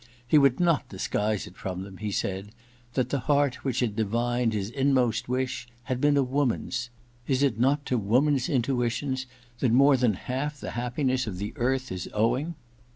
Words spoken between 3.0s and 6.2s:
the heart which had divined his inmost wish had been